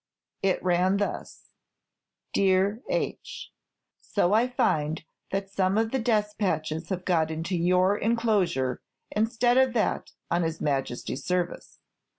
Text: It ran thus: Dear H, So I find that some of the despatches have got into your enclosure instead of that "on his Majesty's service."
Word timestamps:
It 0.41 0.63
ran 0.63 0.97
thus: 0.97 1.51
Dear 2.33 2.81
H, 2.89 3.51
So 3.99 4.33
I 4.33 4.47
find 4.47 5.03
that 5.29 5.47
some 5.51 5.77
of 5.77 5.91
the 5.91 5.99
despatches 5.99 6.89
have 6.89 7.05
got 7.05 7.29
into 7.29 7.55
your 7.55 7.99
enclosure 7.99 8.81
instead 9.11 9.57
of 9.59 9.73
that 9.73 10.13
"on 10.31 10.41
his 10.41 10.59
Majesty's 10.59 11.23
service." 11.23 11.77